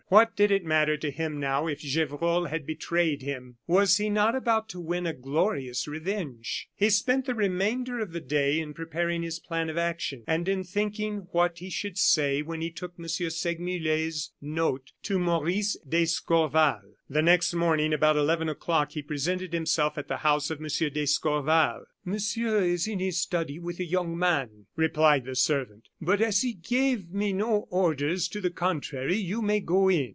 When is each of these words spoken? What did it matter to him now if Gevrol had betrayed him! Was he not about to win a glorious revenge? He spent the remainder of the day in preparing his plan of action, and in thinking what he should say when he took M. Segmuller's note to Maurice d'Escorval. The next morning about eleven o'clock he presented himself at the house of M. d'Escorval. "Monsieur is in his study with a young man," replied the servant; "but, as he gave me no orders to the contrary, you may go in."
What 0.11 0.35
did 0.35 0.51
it 0.51 0.65
matter 0.65 0.97
to 0.97 1.09
him 1.09 1.39
now 1.39 1.67
if 1.67 1.79
Gevrol 1.79 2.47
had 2.49 2.65
betrayed 2.67 3.21
him! 3.21 3.55
Was 3.65 3.95
he 3.95 4.09
not 4.09 4.35
about 4.35 4.67
to 4.69 4.79
win 4.81 5.07
a 5.07 5.13
glorious 5.13 5.87
revenge? 5.87 6.67
He 6.75 6.89
spent 6.89 7.25
the 7.27 7.33
remainder 7.33 7.97
of 8.01 8.11
the 8.11 8.19
day 8.19 8.59
in 8.59 8.73
preparing 8.73 9.23
his 9.23 9.39
plan 9.39 9.69
of 9.69 9.77
action, 9.77 10.25
and 10.27 10.49
in 10.49 10.65
thinking 10.65 11.27
what 11.31 11.59
he 11.59 11.69
should 11.69 11.97
say 11.97 12.41
when 12.41 12.59
he 12.59 12.69
took 12.71 12.95
M. 12.99 13.07
Segmuller's 13.07 14.33
note 14.41 14.91
to 15.03 15.17
Maurice 15.17 15.77
d'Escorval. 15.87 16.81
The 17.09 17.21
next 17.21 17.53
morning 17.53 17.93
about 17.93 18.15
eleven 18.15 18.47
o'clock 18.47 18.93
he 18.93 19.01
presented 19.01 19.51
himself 19.51 19.97
at 19.97 20.07
the 20.09 20.17
house 20.17 20.49
of 20.49 20.59
M. 20.61 20.67
d'Escorval. 20.67 21.83
"Monsieur 22.05 22.61
is 22.63 22.87
in 22.87 22.99
his 22.99 23.19
study 23.19 23.59
with 23.59 23.79
a 23.79 23.85
young 23.85 24.17
man," 24.17 24.65
replied 24.77 25.23
the 25.25 25.35
servant; 25.35 25.89
"but, 26.01 26.19
as 26.21 26.41
he 26.41 26.53
gave 26.53 27.11
me 27.11 27.31
no 27.33 27.67
orders 27.69 28.27
to 28.29 28.39
the 28.41 28.49
contrary, 28.49 29.17
you 29.17 29.41
may 29.41 29.59
go 29.61 29.87
in." 29.89 30.01